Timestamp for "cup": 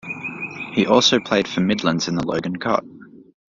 2.55-2.83